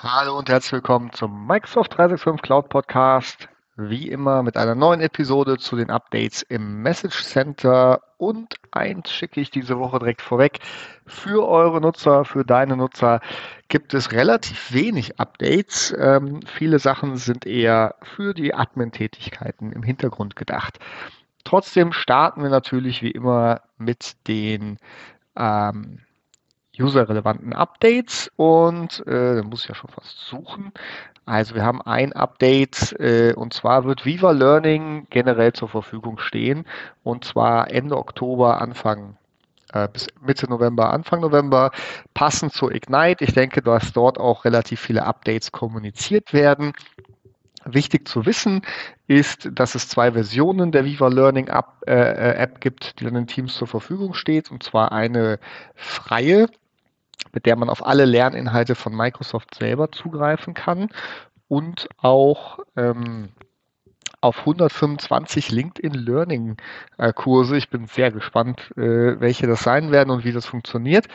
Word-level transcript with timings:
Hallo 0.00 0.38
und 0.38 0.48
herzlich 0.48 0.74
willkommen 0.74 1.12
zum 1.12 1.48
Microsoft 1.48 1.96
365 1.96 2.40
Cloud 2.40 2.68
Podcast. 2.68 3.48
Wie 3.74 4.08
immer 4.08 4.44
mit 4.44 4.56
einer 4.56 4.76
neuen 4.76 5.00
Episode 5.00 5.58
zu 5.58 5.74
den 5.74 5.90
Updates 5.90 6.42
im 6.42 6.82
Message 6.82 7.24
Center. 7.24 8.00
Und 8.16 8.54
eins 8.70 9.10
schicke 9.10 9.40
ich 9.40 9.50
diese 9.50 9.76
Woche 9.80 9.98
direkt 9.98 10.22
vorweg. 10.22 10.60
Für 11.04 11.48
eure 11.48 11.80
Nutzer, 11.80 12.24
für 12.24 12.44
deine 12.44 12.76
Nutzer 12.76 13.20
gibt 13.66 13.92
es 13.92 14.12
relativ 14.12 14.72
wenig 14.72 15.18
Updates. 15.18 15.92
Ähm, 15.98 16.42
viele 16.46 16.78
Sachen 16.78 17.16
sind 17.16 17.44
eher 17.44 17.96
für 18.00 18.34
die 18.34 18.54
Admin-Tätigkeiten 18.54 19.72
im 19.72 19.82
Hintergrund 19.82 20.36
gedacht. 20.36 20.78
Trotzdem 21.42 21.92
starten 21.92 22.44
wir 22.44 22.50
natürlich 22.50 23.02
wie 23.02 23.10
immer 23.10 23.62
mit 23.78 24.28
den 24.28 24.78
ähm, 25.34 25.98
userrelevanten 26.80 27.52
Updates 27.52 28.30
und 28.36 29.06
äh, 29.06 29.36
da 29.36 29.42
muss 29.42 29.62
ich 29.62 29.68
ja 29.68 29.74
schon 29.74 29.90
fast 29.90 30.18
suchen. 30.26 30.72
Also 31.26 31.54
wir 31.54 31.62
haben 31.64 31.82
ein 31.82 32.12
Update 32.14 32.92
äh, 32.98 33.34
und 33.34 33.52
zwar 33.52 33.84
wird 33.84 34.06
Viva 34.06 34.30
Learning 34.30 35.06
generell 35.10 35.52
zur 35.52 35.68
Verfügung 35.68 36.18
stehen 36.18 36.64
und 37.04 37.24
zwar 37.24 37.70
Ende 37.70 37.96
Oktober, 37.96 38.60
Anfang 38.60 39.16
äh, 39.72 39.88
bis 39.92 40.06
Mitte 40.22 40.48
November, 40.48 40.90
Anfang 40.90 41.20
November, 41.20 41.70
passend 42.14 42.52
zu 42.52 42.70
Ignite. 42.70 43.24
Ich 43.24 43.34
denke, 43.34 43.60
dass 43.60 43.92
dort 43.92 44.18
auch 44.18 44.44
relativ 44.44 44.80
viele 44.80 45.04
Updates 45.04 45.52
kommuniziert 45.52 46.32
werden. 46.32 46.72
Wichtig 47.64 48.08
zu 48.08 48.24
wissen 48.24 48.62
ist, 49.06 49.50
dass 49.52 49.74
es 49.74 49.88
zwei 49.88 50.12
Versionen 50.12 50.72
der 50.72 50.84
Viva 50.84 51.08
Learning 51.08 51.48
App, 51.48 51.66
äh, 51.86 51.92
äh 51.92 52.34
App 52.36 52.60
gibt, 52.60 52.98
die 52.98 53.04
dann 53.04 53.14
den 53.14 53.26
Teams 53.26 53.54
zur 53.54 53.66
Verfügung 53.66 54.14
steht. 54.14 54.50
Und 54.50 54.62
zwar 54.62 54.92
eine 54.92 55.38
freie, 55.74 56.48
mit 57.32 57.46
der 57.46 57.56
man 57.56 57.68
auf 57.68 57.86
alle 57.86 58.04
Lerninhalte 58.04 58.74
von 58.74 58.94
Microsoft 58.94 59.54
selber 59.54 59.92
zugreifen 59.92 60.54
kann 60.54 60.88
und 61.48 61.88
auch 61.98 62.58
ähm, 62.76 63.30
auf 64.20 64.40
125 64.40 65.50
LinkedIn 65.50 65.94
Learning 65.94 66.56
äh, 66.98 67.12
Kurse. 67.12 67.56
Ich 67.56 67.70
bin 67.70 67.86
sehr 67.86 68.10
gespannt, 68.10 68.72
äh, 68.76 69.20
welche 69.20 69.46
das 69.46 69.62
sein 69.62 69.92
werden 69.92 70.10
und 70.10 70.24
wie 70.24 70.32
das 70.32 70.46
funktioniert. 70.46 71.06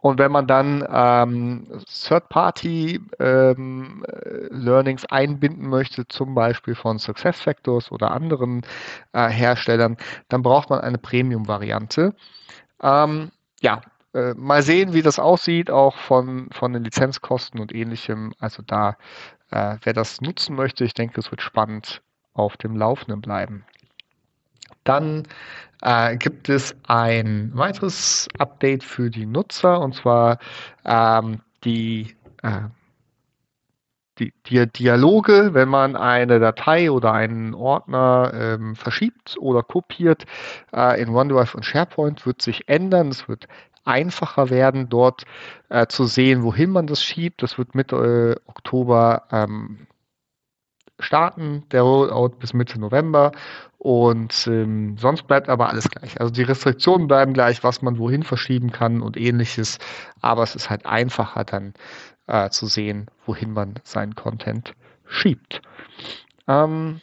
Und 0.00 0.18
wenn 0.18 0.32
man 0.32 0.46
dann 0.46 0.82
ähm, 0.90 1.66
Third-Party-ähm, 1.86 4.06
Learnings 4.50 5.04
einbinden 5.04 5.68
möchte, 5.68 6.08
zum 6.08 6.34
Beispiel 6.34 6.74
von 6.74 6.98
SuccessFactors 6.98 7.92
oder 7.92 8.12
anderen 8.12 8.62
äh, 9.12 9.28
Herstellern, 9.28 9.98
dann 10.28 10.40
braucht 10.42 10.70
man 10.70 10.80
eine 10.80 10.96
Premium-Variante. 10.96 12.14
Ähm, 12.82 13.30
ja, 13.60 13.82
äh, 14.14 14.34
mal 14.34 14.62
sehen, 14.62 14.92
wie 14.92 15.02
das 15.02 15.18
aussieht, 15.18 15.70
auch 15.70 15.96
von, 15.96 16.48
von 16.52 16.72
den 16.72 16.84
Lizenzkosten 16.84 17.60
und 17.60 17.74
ähnlichem. 17.74 18.32
Also 18.38 18.62
da, 18.66 18.96
äh, 19.50 19.76
wer 19.82 19.92
das 19.92 20.20
nutzen 20.20 20.56
möchte, 20.56 20.84
ich 20.84 20.94
denke, 20.94 21.20
es 21.20 21.30
wird 21.30 21.42
spannend 21.42 22.02
auf 22.32 22.56
dem 22.56 22.76
Laufenden 22.76 23.20
bleiben. 23.20 23.64
Dann 24.84 25.28
äh, 25.82 26.16
gibt 26.16 26.48
es 26.48 26.74
ein 26.86 27.52
weiteres 27.54 28.28
Update 28.38 28.82
für 28.82 29.10
die 29.10 29.26
Nutzer 29.26 29.80
und 29.80 29.94
zwar 29.94 30.38
ähm, 30.84 31.40
die, 31.64 32.16
äh, 32.42 32.62
die, 34.18 34.32
Dialoge, 34.66 35.54
wenn 35.54 35.68
man 35.68 35.96
eine 35.96 36.40
Datei 36.40 36.90
oder 36.90 37.12
einen 37.12 37.54
Ordner 37.54 38.32
ähm, 38.34 38.76
verschiebt 38.76 39.36
oder 39.38 39.62
kopiert 39.62 40.26
äh, 40.74 41.00
in 41.00 41.10
OneDrive 41.10 41.54
und 41.54 41.64
SharePoint, 41.64 42.26
wird 42.26 42.42
sich 42.42 42.68
ändern. 42.68 43.08
Es 43.08 43.28
wird 43.28 43.48
einfacher 43.90 44.50
werden, 44.50 44.88
dort 44.88 45.24
äh, 45.68 45.86
zu 45.86 46.04
sehen, 46.04 46.42
wohin 46.42 46.70
man 46.70 46.86
das 46.86 47.02
schiebt. 47.02 47.42
Das 47.42 47.58
wird 47.58 47.74
Mitte 47.74 47.96
äh, 48.36 48.48
Oktober 48.48 49.24
ähm, 49.30 49.86
starten, 50.98 51.64
der 51.70 51.82
Rollout 51.82 52.36
bis 52.38 52.52
Mitte 52.52 52.78
November. 52.80 53.32
Und 53.78 54.46
ähm, 54.46 54.96
sonst 54.98 55.26
bleibt 55.26 55.48
aber 55.48 55.70
alles 55.70 55.88
gleich. 55.88 56.20
Also 56.20 56.32
die 56.32 56.42
Restriktionen 56.42 57.08
bleiben 57.08 57.32
gleich, 57.32 57.64
was 57.64 57.80
man 57.82 57.98
wohin 57.98 58.22
verschieben 58.22 58.70
kann 58.72 59.00
und 59.00 59.16
ähnliches. 59.16 59.78
Aber 60.20 60.42
es 60.42 60.54
ist 60.54 60.68
halt 60.68 60.84
einfacher 60.84 61.44
dann 61.44 61.74
äh, 62.26 62.50
zu 62.50 62.66
sehen, 62.66 63.06
wohin 63.26 63.52
man 63.52 63.74
seinen 63.82 64.14
Content 64.14 64.74
schiebt. 65.06 65.62
Ähm, 66.46 67.00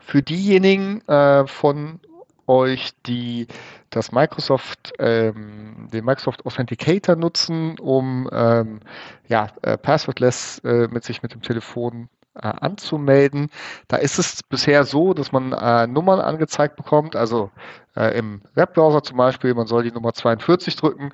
für 0.00 0.22
diejenigen 0.22 1.00
äh, 1.08 1.46
von 1.46 2.00
euch, 2.46 2.92
die 3.06 3.46
das 3.90 4.12
Microsoft, 4.12 4.92
ähm, 4.98 5.88
den 5.92 6.04
Microsoft 6.04 6.44
Authenticator 6.46 7.16
nutzen, 7.16 7.78
um 7.78 8.28
ähm, 8.32 8.80
ja, 9.28 9.48
äh, 9.62 9.78
passwordless 9.78 10.58
äh, 10.60 10.88
mit 10.88 11.04
sich 11.04 11.22
mit 11.22 11.32
dem 11.32 11.42
Telefon 11.42 12.08
äh, 12.34 12.48
anzumelden. 12.48 13.48
Da 13.88 13.96
ist 13.96 14.18
es 14.18 14.42
bisher 14.42 14.84
so, 14.84 15.14
dass 15.14 15.32
man 15.32 15.52
äh, 15.52 15.86
Nummern 15.86 16.20
angezeigt 16.20 16.76
bekommt, 16.76 17.16
also 17.16 17.50
äh, 17.96 18.18
im 18.18 18.42
Webbrowser 18.54 19.02
zum 19.02 19.16
Beispiel, 19.16 19.54
man 19.54 19.66
soll 19.66 19.84
die 19.84 19.92
Nummer 19.92 20.12
42 20.12 20.74
drücken 20.76 21.12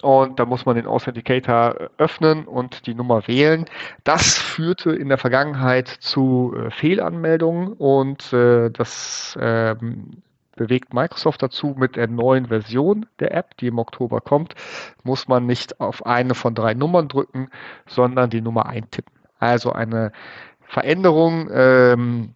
und 0.00 0.40
da 0.40 0.46
muss 0.46 0.64
man 0.64 0.76
den 0.76 0.86
Authenticator 0.86 1.90
öffnen 1.98 2.46
und 2.46 2.86
die 2.86 2.94
Nummer 2.94 3.28
wählen. 3.28 3.66
Das 4.04 4.38
führte 4.38 4.92
in 4.92 5.08
der 5.08 5.18
Vergangenheit 5.18 5.88
zu 5.88 6.54
äh, 6.56 6.70
Fehlanmeldungen 6.70 7.74
und 7.74 8.32
äh, 8.32 8.70
das 8.70 9.36
ähm, 9.40 10.22
bewegt 10.56 10.94
Microsoft 10.94 11.42
dazu, 11.42 11.74
mit 11.76 11.96
der 11.96 12.08
neuen 12.08 12.46
Version 12.46 13.06
der 13.18 13.34
App, 13.34 13.56
die 13.58 13.68
im 13.68 13.78
Oktober 13.78 14.20
kommt, 14.20 14.54
muss 15.02 15.28
man 15.28 15.46
nicht 15.46 15.80
auf 15.80 16.04
eine 16.06 16.34
von 16.34 16.54
drei 16.54 16.74
Nummern 16.74 17.08
drücken, 17.08 17.48
sondern 17.86 18.30
die 18.30 18.40
Nummer 18.40 18.66
eintippen. 18.66 19.14
Also 19.38 19.72
eine 19.72 20.12
Veränderung 20.62 21.48
ähm, 21.52 22.34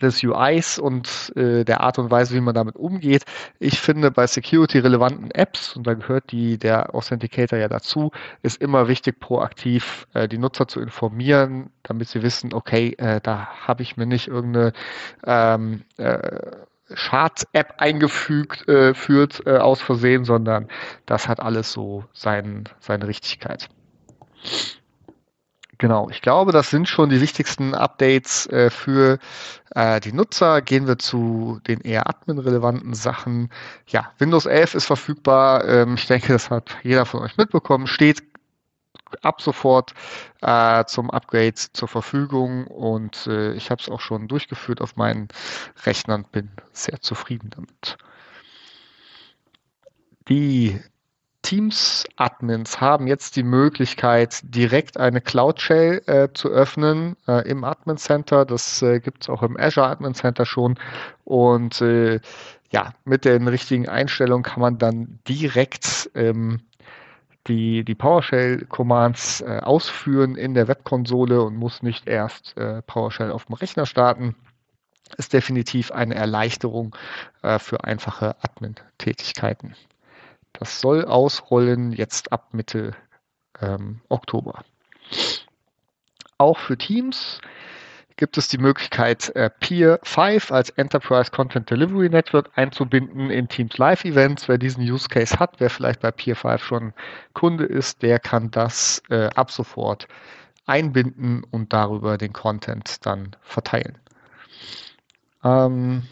des 0.00 0.22
UIs 0.22 0.78
und 0.78 1.32
äh, 1.36 1.64
der 1.64 1.80
Art 1.80 1.98
und 1.98 2.10
Weise, 2.10 2.34
wie 2.34 2.40
man 2.40 2.54
damit 2.54 2.76
umgeht. 2.76 3.24
Ich 3.58 3.80
finde, 3.80 4.10
bei 4.10 4.26
security-relevanten 4.26 5.30
Apps, 5.30 5.76
und 5.76 5.86
da 5.86 5.94
gehört 5.94 6.32
die, 6.32 6.58
der 6.58 6.94
Authenticator 6.94 7.58
ja 7.58 7.68
dazu, 7.68 8.10
ist 8.42 8.60
immer 8.60 8.88
wichtig, 8.88 9.20
proaktiv 9.20 10.06
äh, 10.14 10.28
die 10.28 10.38
Nutzer 10.38 10.68
zu 10.68 10.80
informieren, 10.80 11.70
damit 11.82 12.08
sie 12.08 12.22
wissen, 12.22 12.52
okay, 12.52 12.94
äh, 12.98 13.20
da 13.22 13.48
habe 13.66 13.82
ich 13.82 13.96
mir 13.96 14.06
nicht 14.06 14.28
irgendeine 14.28 14.72
ähm, 15.24 15.82
äh, 15.96 16.40
Charts-App 16.94 17.74
eingefügt 17.78 18.68
äh, 18.68 18.94
führt 18.94 19.46
äh, 19.46 19.56
aus 19.58 19.80
Versehen, 19.80 20.24
sondern 20.24 20.68
das 21.06 21.28
hat 21.28 21.40
alles 21.40 21.72
so 21.72 22.04
sein, 22.12 22.64
seine 22.80 23.08
Richtigkeit. 23.08 23.68
Genau, 25.78 26.08
ich 26.08 26.22
glaube, 26.22 26.52
das 26.52 26.70
sind 26.70 26.88
schon 26.88 27.10
die 27.10 27.20
wichtigsten 27.20 27.74
Updates 27.74 28.46
äh, 28.46 28.70
für 28.70 29.18
äh, 29.74 30.00
die 30.00 30.12
Nutzer. 30.12 30.62
Gehen 30.62 30.86
wir 30.86 30.98
zu 30.98 31.60
den 31.66 31.82
eher 31.82 32.08
admin-relevanten 32.08 32.94
Sachen. 32.94 33.50
Ja, 33.86 34.10
Windows 34.18 34.46
11 34.46 34.74
ist 34.74 34.86
verfügbar. 34.86 35.66
Ähm, 35.68 35.94
ich 35.96 36.06
denke, 36.06 36.32
das 36.32 36.50
hat 36.50 36.76
jeder 36.82 37.04
von 37.04 37.20
euch 37.20 37.36
mitbekommen. 37.36 37.86
Steht 37.86 38.22
ab 39.22 39.40
sofort 39.40 39.94
äh, 40.42 40.84
zum 40.84 41.10
Upgrade 41.10 41.54
zur 41.54 41.88
Verfügung 41.88 42.66
und 42.66 43.26
äh, 43.26 43.52
ich 43.54 43.70
habe 43.70 43.82
es 43.82 43.88
auch 43.88 44.00
schon 44.00 44.28
durchgeführt 44.28 44.80
auf 44.80 44.96
meinen 44.96 45.28
Rechnern, 45.84 46.24
bin 46.30 46.50
sehr 46.72 47.00
zufrieden 47.00 47.50
damit. 47.50 47.98
Die 50.28 50.80
Teams-Admins 51.46 52.80
haben 52.80 53.06
jetzt 53.06 53.36
die 53.36 53.44
Möglichkeit, 53.44 54.40
direkt 54.42 54.96
eine 54.96 55.20
Cloud 55.20 55.60
Shell 55.60 56.02
äh, 56.06 56.28
zu 56.34 56.48
öffnen 56.48 57.16
äh, 57.28 57.48
im 57.48 57.62
Admin 57.62 57.98
Center. 57.98 58.44
Das 58.44 58.82
äh, 58.82 58.98
gibt 58.98 59.22
es 59.22 59.28
auch 59.30 59.44
im 59.44 59.56
Azure 59.56 59.86
Admin 59.86 60.14
Center 60.14 60.44
schon. 60.44 60.76
Und 61.22 61.80
äh, 61.80 62.18
ja, 62.72 62.92
mit 63.04 63.24
den 63.24 63.46
richtigen 63.46 63.88
Einstellungen 63.88 64.42
kann 64.42 64.60
man 64.60 64.78
dann 64.78 65.20
direkt 65.28 66.10
ähm, 66.16 66.62
die, 67.46 67.84
die 67.84 67.94
PowerShell-Commands 67.94 69.40
äh, 69.40 69.60
ausführen 69.62 70.36
in 70.36 70.54
der 70.54 70.68
Webkonsole 70.68 71.42
und 71.42 71.56
muss 71.56 71.82
nicht 71.82 72.06
erst 72.06 72.56
äh, 72.56 72.82
PowerShell 72.82 73.30
auf 73.30 73.46
dem 73.46 73.54
Rechner 73.54 73.86
starten. 73.86 74.34
Ist 75.16 75.32
definitiv 75.32 75.92
eine 75.92 76.14
Erleichterung 76.14 76.96
äh, 77.42 77.58
für 77.58 77.84
einfache 77.84 78.36
Admin-Tätigkeiten. 78.42 79.74
Das 80.52 80.80
soll 80.80 81.04
ausrollen 81.04 81.92
jetzt 81.92 82.32
ab 82.32 82.48
Mitte 82.52 82.94
ähm, 83.60 84.00
Oktober. 84.08 84.64
Auch 86.38 86.58
für 86.58 86.76
Teams 86.76 87.40
gibt 88.16 88.38
es 88.38 88.48
die 88.48 88.58
Möglichkeit, 88.58 89.34
äh, 89.36 89.50
Peer 89.50 90.00
5 90.02 90.50
als 90.50 90.70
Enterprise 90.70 91.30
Content 91.30 91.70
Delivery 91.70 92.08
Network 92.08 92.50
einzubinden 92.54 93.30
in 93.30 93.48
Teams 93.48 93.76
Live 93.78 94.04
Events. 94.04 94.48
Wer 94.48 94.58
diesen 94.58 94.82
Use 94.82 95.08
Case 95.08 95.38
hat, 95.38 95.54
wer 95.58 95.70
vielleicht 95.70 96.00
bei 96.00 96.10
Peer 96.10 96.36
5 96.36 96.62
schon 96.62 96.92
Kunde 97.34 97.64
ist, 97.64 98.02
der 98.02 98.18
kann 98.18 98.50
das 98.50 99.02
äh, 99.10 99.28
ab 99.34 99.50
sofort 99.50 100.08
einbinden 100.66 101.44
und 101.50 101.72
darüber 101.72 102.18
den 102.18 102.32
Content 102.32 103.04
dann 103.06 103.36
verteilen. 103.42 103.98
Ähm, 105.44 106.02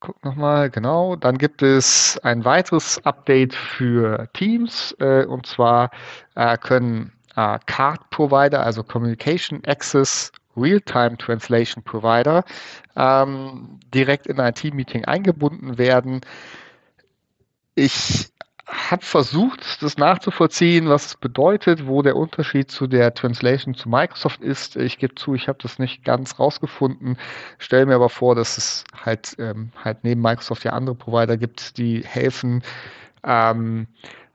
guck 0.00 0.24
nochmal, 0.24 0.70
genau. 0.70 1.14
Dann 1.16 1.38
gibt 1.38 1.62
es 1.62 2.18
ein 2.22 2.44
weiteres 2.44 3.04
Update 3.04 3.54
für 3.54 4.28
Teams. 4.32 4.96
Äh, 4.98 5.24
und 5.26 5.46
zwar 5.46 5.90
äh, 6.34 6.56
können 6.58 7.12
äh, 7.36 7.58
Card-Provider, 7.66 8.62
also 8.64 8.82
Communication 8.82 9.62
Access 9.66 10.32
Real-Time 10.56 11.16
Translation 11.16 11.82
Provider, 11.82 12.44
ähm, 12.96 13.78
direkt 13.94 14.26
in 14.26 14.40
ein 14.40 14.54
Team-Meeting 14.54 15.04
eingebunden 15.04 15.78
werden. 15.78 16.20
Ich 17.74 18.28
habe 18.66 19.04
versucht, 19.04 19.82
das 19.82 19.96
nachzuvollziehen, 19.96 20.88
was 20.88 21.06
es 21.06 21.16
bedeutet, 21.16 21.86
wo 21.86 22.02
der 22.02 22.16
Unterschied 22.16 22.70
zu 22.70 22.86
der 22.86 23.14
Translation 23.14 23.74
zu 23.74 23.88
Microsoft 23.88 24.40
ist. 24.40 24.76
Ich 24.76 24.98
gebe 24.98 25.14
zu, 25.14 25.34
ich 25.34 25.48
habe 25.48 25.58
das 25.60 25.78
nicht 25.78 26.04
ganz 26.04 26.38
rausgefunden. 26.38 27.16
Stelle 27.58 27.86
mir 27.86 27.96
aber 27.96 28.08
vor, 28.08 28.34
dass 28.34 28.58
es 28.58 28.84
halt, 29.04 29.34
ähm, 29.38 29.72
halt 29.82 30.04
neben 30.04 30.20
Microsoft 30.20 30.64
ja 30.64 30.72
andere 30.72 30.94
Provider 30.94 31.36
gibt, 31.36 31.78
die 31.78 32.04
helfen, 32.04 32.62
ähm, 33.24 33.88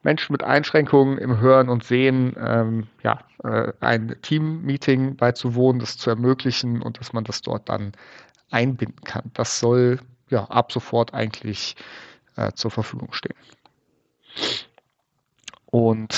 Menschen 0.06 0.34
mit 0.34 0.44
Einschränkungen 0.44 1.18
im 1.18 1.40
Hören 1.40 1.68
und 1.68 1.84
Sehen 1.84 2.36
ähm, 2.40 2.88
ja, 3.02 3.22
äh, 3.44 3.74
ein 3.80 4.16
Team-Meeting 4.22 5.16
beizuwohnen, 5.16 5.80
das 5.80 5.98
zu 5.98 6.12
ermöglichen 6.12 6.84
und 6.84 7.00
dass 7.00 7.12
man 7.12 7.24
das 7.24 7.42
dort 7.42 7.68
dann 7.69 7.94
einbinden 8.52 9.04
kann. 9.04 9.31
Das 9.34 9.60
soll 9.60 10.00
ja 10.30 10.46
ab 10.46 10.72
sofort 10.72 11.16
eigentlich 11.16 11.75
äh, 12.36 12.52
zur 12.52 12.69
Verfügung 12.69 13.13
stehen. 13.13 13.36
Und 15.66 16.16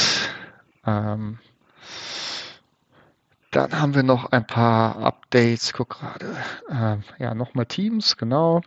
ähm, 0.85 1.39
dann 3.51 3.79
haben 3.79 3.95
wir 3.95 4.03
noch 4.03 4.33
ein 4.33 4.45
paar 4.45 4.97
Updates. 4.97 5.67
Ich 5.67 5.73
gucke 5.73 5.97
gerade. 5.97 6.35
Ähm, 6.69 7.03
ja, 7.19 7.33
nochmal 7.33 7.65
Teams, 7.65 8.17
genau. 8.17 8.61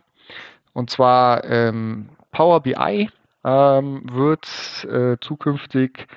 Und 0.73 0.89
zwar 0.89 1.43
ähm, 1.43 2.09
Power 2.31 2.61
BI 2.61 3.07
ähm, 3.43 4.03
wird 4.11 4.47
äh, 4.85 5.17
zukünftig 5.21 6.07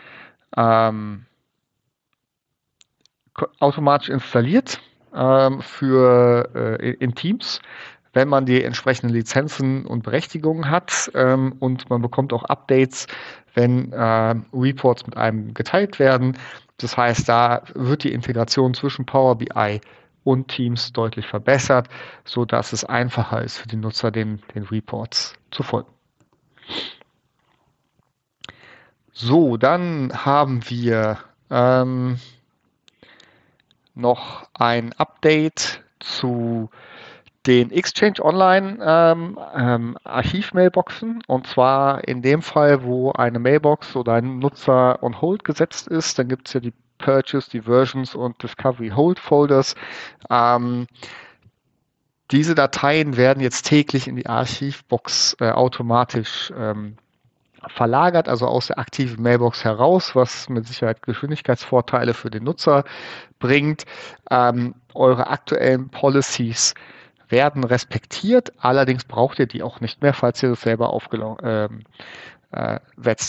ähm, 0.56 1.26
automatisch 3.58 4.08
installiert 4.08 4.80
ähm, 5.14 5.60
für 5.60 6.50
äh, 6.54 6.90
in 6.92 7.14
Teams 7.14 7.60
wenn 8.14 8.28
man 8.28 8.46
die 8.46 8.62
entsprechenden 8.62 9.12
Lizenzen 9.12 9.84
und 9.84 10.02
Berechtigungen 10.02 10.70
hat. 10.70 11.10
Ähm, 11.14 11.56
und 11.58 11.90
man 11.90 12.00
bekommt 12.00 12.32
auch 12.32 12.44
Updates, 12.44 13.06
wenn 13.54 13.92
äh, 13.92 14.34
Reports 14.52 15.04
mit 15.04 15.16
einem 15.16 15.52
geteilt 15.52 15.98
werden. 15.98 16.38
Das 16.78 16.96
heißt, 16.96 17.28
da 17.28 17.62
wird 17.74 18.04
die 18.04 18.12
Integration 18.12 18.74
zwischen 18.74 19.04
Power 19.04 19.36
BI 19.36 19.80
und 20.24 20.48
Teams 20.48 20.92
deutlich 20.92 21.26
verbessert, 21.26 21.88
so 22.24 22.44
dass 22.44 22.72
es 22.72 22.84
einfacher 22.84 23.42
ist 23.42 23.58
für 23.58 23.68
die 23.68 23.76
Nutzer, 23.76 24.10
den, 24.10 24.40
den 24.54 24.62
Reports 24.64 25.34
zu 25.50 25.62
folgen. 25.62 25.88
So, 29.16 29.56
dann 29.56 30.10
haben 30.12 30.68
wir 30.68 31.18
ähm, 31.48 32.18
noch 33.94 34.48
ein 34.54 34.92
Update 34.94 35.84
zu 36.00 36.68
den 37.46 37.70
Exchange 37.70 38.24
Online 38.24 38.78
ähm, 38.82 39.38
ähm, 39.54 39.98
Archivmailboxen 40.02 41.22
und 41.28 41.46
zwar 41.46 42.08
in 42.08 42.22
dem 42.22 42.42
Fall, 42.42 42.82
wo 42.82 43.12
eine 43.12 43.38
Mailbox 43.38 43.94
oder 43.94 44.14
ein 44.14 44.40
Nutzer 44.40 45.00
on 45.00 45.20
Hold 45.20 45.44
gesetzt 45.44 45.86
ist, 45.86 46.18
dann 46.18 46.26
gibt 46.26 46.48
es 46.48 46.54
ja 46.54 46.60
die 46.60 46.72
Purchase, 46.98 47.48
die 47.48 47.62
Versions 47.62 48.16
und 48.16 48.42
Discovery 48.42 48.88
Hold 48.88 49.20
Folders. 49.20 49.76
Ähm, 50.28 50.88
diese 52.32 52.56
Dateien 52.56 53.16
werden 53.16 53.40
jetzt 53.40 53.66
täglich 53.66 54.08
in 54.08 54.16
die 54.16 54.26
Archivbox 54.26 55.36
äh, 55.38 55.50
automatisch 55.52 56.52
ähm, 56.58 56.96
verlagert, 57.68 58.28
also 58.28 58.46
aus 58.46 58.68
der 58.68 58.78
aktiven 58.78 59.22
Mailbox 59.22 59.64
heraus, 59.64 60.14
was 60.14 60.48
mit 60.48 60.66
Sicherheit 60.66 61.02
Geschwindigkeitsvorteile 61.02 62.14
für 62.14 62.30
den 62.30 62.44
Nutzer 62.44 62.84
bringt. 63.38 63.84
Ähm, 64.30 64.74
eure 64.94 65.28
aktuellen 65.28 65.88
Policies 65.90 66.74
werden 67.28 67.64
respektiert, 67.64 68.52
allerdings 68.58 69.04
braucht 69.04 69.38
ihr 69.38 69.46
die 69.46 69.62
auch 69.62 69.80
nicht 69.80 70.02
mehr, 70.02 70.12
falls 70.12 70.42
ihr 70.42 70.50
das 70.50 70.60
selber 70.60 70.90
aufgesetzt 70.90 71.40
ähm, 71.42 71.82
äh, 72.52 72.78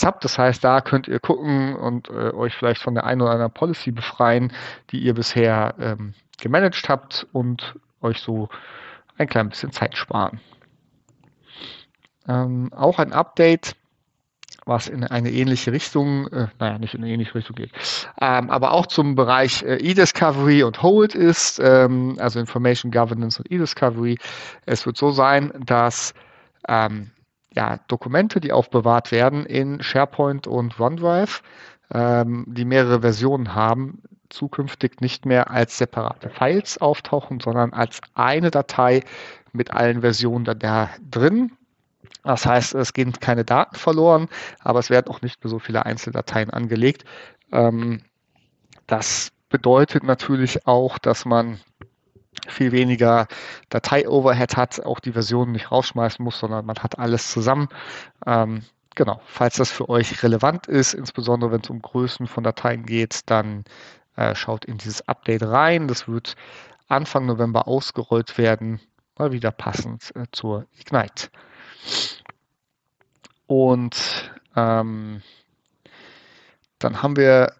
habt. 0.04 0.24
Das 0.24 0.38
heißt, 0.38 0.62
da 0.62 0.80
könnt 0.80 1.08
ihr 1.08 1.20
gucken 1.20 1.76
und 1.76 2.08
äh, 2.10 2.32
euch 2.32 2.54
vielleicht 2.54 2.82
von 2.82 2.94
der 2.94 3.04
einen 3.04 3.22
oder 3.22 3.32
anderen 3.32 3.52
Policy 3.52 3.90
befreien, 3.90 4.52
die 4.90 4.98
ihr 4.98 5.14
bisher 5.14 5.74
ähm, 5.78 6.14
gemanagt 6.40 6.88
habt 6.88 7.26
und 7.32 7.74
euch 8.00 8.20
so 8.20 8.48
ein 9.18 9.28
klein 9.28 9.48
bisschen 9.48 9.72
Zeit 9.72 9.96
sparen. 9.96 10.40
Ähm, 12.28 12.72
auch 12.72 12.98
ein 12.98 13.12
Update 13.12 13.76
was 14.66 14.88
in 14.88 15.04
eine 15.04 15.30
ähnliche 15.30 15.72
Richtung, 15.72 16.26
äh, 16.28 16.48
naja, 16.58 16.78
nicht 16.78 16.94
in 16.94 17.02
eine 17.02 17.12
ähnliche 17.12 17.36
Richtung 17.36 17.56
geht, 17.56 17.70
ähm, 18.20 18.50
aber 18.50 18.72
auch 18.72 18.86
zum 18.86 19.14
Bereich 19.14 19.62
äh, 19.62 19.76
E-Discovery 19.76 20.64
und 20.64 20.82
Hold 20.82 21.14
ist, 21.14 21.60
ähm, 21.62 22.16
also 22.18 22.40
Information 22.40 22.90
Governance 22.90 23.38
und 23.38 23.50
E-Discovery. 23.50 24.18
Es 24.66 24.84
wird 24.84 24.96
so 24.96 25.10
sein, 25.10 25.52
dass 25.64 26.12
ähm, 26.68 27.12
ja, 27.54 27.78
Dokumente, 27.88 28.40
die 28.40 28.52
aufbewahrt 28.52 29.12
werden 29.12 29.46
in 29.46 29.82
SharePoint 29.82 30.46
und 30.46 30.78
OneDrive, 30.78 31.42
ähm, 31.92 32.44
die 32.48 32.64
mehrere 32.64 33.00
Versionen 33.00 33.54
haben, 33.54 34.02
zukünftig 34.28 35.00
nicht 35.00 35.24
mehr 35.24 35.50
als 35.50 35.78
separate 35.78 36.28
Files 36.28 36.78
auftauchen, 36.78 37.40
sondern 37.40 37.72
als 37.72 38.00
eine 38.14 38.50
Datei 38.50 39.02
mit 39.52 39.70
allen 39.70 40.00
Versionen 40.00 40.44
da, 40.44 40.54
da 40.54 40.90
drin. 41.08 41.52
Das 42.26 42.44
heißt, 42.44 42.74
es 42.74 42.92
gehen 42.92 43.12
keine 43.12 43.44
Daten 43.44 43.76
verloren, 43.76 44.28
aber 44.58 44.80
es 44.80 44.90
werden 44.90 45.08
auch 45.08 45.22
nicht 45.22 45.42
mehr 45.42 45.48
so 45.48 45.60
viele 45.60 45.86
Einzeldateien 45.86 46.50
angelegt. 46.50 47.04
Ähm, 47.52 48.02
das 48.88 49.30
bedeutet 49.48 50.02
natürlich 50.02 50.66
auch, 50.66 50.98
dass 50.98 51.24
man 51.24 51.60
viel 52.48 52.72
weniger 52.72 53.28
Datei-Overhead 53.70 54.56
hat, 54.56 54.84
auch 54.84 54.98
die 54.98 55.12
Versionen 55.12 55.52
nicht 55.52 55.70
rausschmeißen 55.70 56.22
muss, 56.24 56.40
sondern 56.40 56.66
man 56.66 56.76
hat 56.78 56.98
alles 56.98 57.30
zusammen. 57.30 57.68
Ähm, 58.26 58.62
genau, 58.96 59.20
falls 59.26 59.54
das 59.56 59.70
für 59.70 59.88
euch 59.88 60.24
relevant 60.24 60.66
ist, 60.66 60.94
insbesondere 60.94 61.52
wenn 61.52 61.60
es 61.60 61.70
um 61.70 61.80
Größen 61.80 62.26
von 62.26 62.42
Dateien 62.42 62.84
geht, 62.86 63.20
dann 63.30 63.64
äh, 64.16 64.34
schaut 64.34 64.64
in 64.64 64.78
dieses 64.78 65.06
Update 65.08 65.44
rein. 65.44 65.86
Das 65.86 66.08
wird 66.08 66.34
Anfang 66.88 67.26
November 67.26 67.68
ausgerollt 67.68 68.36
werden, 68.36 68.80
mal 69.16 69.30
wieder 69.30 69.52
passend 69.52 70.12
äh, 70.16 70.24
zur 70.32 70.66
Ignite. 70.76 71.28
Und 73.46 74.30
ähm, 74.56 75.22
dann 76.78 77.02
haben 77.02 77.16
wir 77.16 77.52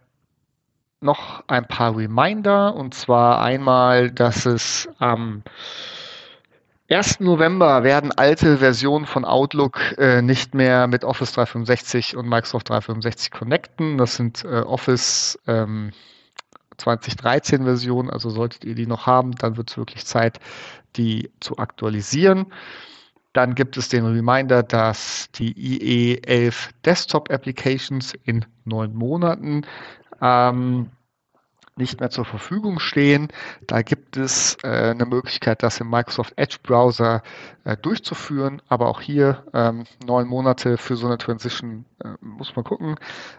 noch 1.00 1.44
ein 1.46 1.66
paar 1.66 1.96
Reminder 1.96 2.74
und 2.74 2.94
zwar 2.94 3.42
einmal, 3.42 4.10
dass 4.10 4.46
es 4.46 4.88
am 4.98 5.42
1. 6.88 7.20
November 7.20 7.82
werden 7.82 8.12
alte 8.12 8.58
Versionen 8.58 9.06
von 9.06 9.24
Outlook 9.24 9.98
äh, 9.98 10.22
nicht 10.22 10.54
mehr 10.54 10.86
mit 10.86 11.04
Office 11.04 11.32
365 11.32 12.16
und 12.16 12.28
Microsoft 12.28 12.68
365 12.68 13.30
connecten. 13.32 13.98
Das 13.98 14.16
sind 14.16 14.44
äh, 14.44 14.60
Office 14.60 15.38
ähm, 15.46 15.92
2013 16.76 17.64
Versionen, 17.64 18.10
also 18.10 18.30
solltet 18.30 18.64
ihr 18.64 18.74
die 18.74 18.86
noch 18.86 19.06
haben, 19.06 19.32
dann 19.32 19.56
wird 19.56 19.70
es 19.70 19.76
wirklich 19.78 20.04
Zeit, 20.06 20.38
die 20.96 21.30
zu 21.40 21.58
aktualisieren. 21.58 22.52
Dann 23.36 23.54
gibt 23.54 23.76
es 23.76 23.90
den 23.90 24.06
Reminder, 24.06 24.62
dass 24.62 25.30
die 25.32 25.52
IE 25.52 26.22
11 26.22 26.70
Desktop 26.86 27.30
Applications 27.30 28.14
in 28.24 28.46
neun 28.64 28.94
Monaten 28.94 29.66
ähm, 30.22 30.88
nicht 31.76 32.00
mehr 32.00 32.08
zur 32.08 32.24
Verfügung 32.24 32.78
stehen. 32.78 33.28
Da 33.66 33.82
gibt 33.82 34.16
es 34.16 34.56
äh, 34.62 34.68
eine 34.92 35.04
Möglichkeit, 35.04 35.62
das 35.62 35.78
im 35.80 35.90
Microsoft 35.90 36.32
Edge 36.36 36.56
Browser 36.62 37.22
äh, 37.64 37.76
durchzuführen. 37.76 38.62
Aber 38.68 38.88
auch 38.88 39.02
hier 39.02 39.44
ähm, 39.52 39.84
neun 40.06 40.28
Monate 40.28 40.78
für 40.78 40.96
so 40.96 41.06
eine 41.06 41.18
Transition 41.18 41.84
äh, 42.02 42.08
muss 42.22 42.56
man 42.56 42.64
gucken. 42.64 42.96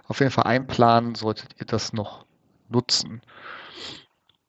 Auf 0.07 0.19
jeden 0.19 0.31
Fall 0.31 0.45
einplanen 0.45 1.15
solltet 1.15 1.55
ihr 1.59 1.65
das 1.65 1.91
noch 1.91 2.27
nutzen. 2.69 3.23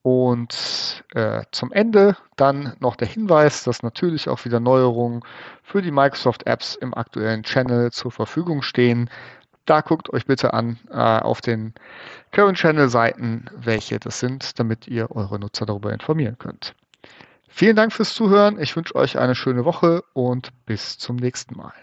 Und 0.09 1.05
äh, 1.13 1.43
zum 1.51 1.71
Ende 1.71 2.17
dann 2.37 2.73
noch 2.81 2.97
der 2.97 3.07
Hinweis, 3.07 3.65
dass 3.65 3.83
natürlich 3.83 4.31
auch 4.31 4.43
wieder 4.47 4.59
Neuerungen 4.59 5.23
für 5.63 5.83
die 5.83 5.91
Microsoft 5.91 6.47
Apps 6.47 6.77
im 6.77 6.95
aktuellen 6.95 7.43
Channel 7.43 7.93
zur 7.93 8.11
Verfügung 8.11 8.63
stehen. 8.63 9.11
Da 9.67 9.83
guckt 9.83 10.11
euch 10.11 10.25
bitte 10.25 10.55
an 10.55 10.79
äh, 10.91 10.95
auf 10.95 11.43
den 11.43 11.75
Current 12.33 12.57
Channel 12.57 12.89
Seiten, 12.89 13.51
welche 13.55 13.99
das 13.99 14.19
sind, 14.19 14.59
damit 14.59 14.89
ihr 14.89 15.11
eure 15.11 15.39
Nutzer 15.39 15.67
darüber 15.67 15.93
informieren 15.93 16.39
könnt. 16.39 16.75
Vielen 17.47 17.77
Dank 17.77 17.93
fürs 17.93 18.15
Zuhören. 18.15 18.59
Ich 18.59 18.75
wünsche 18.77 18.95
euch 18.95 19.19
eine 19.19 19.35
schöne 19.35 19.67
Woche 19.67 20.05
und 20.15 20.49
bis 20.65 20.97
zum 20.97 21.17
nächsten 21.17 21.55
Mal. 21.55 21.75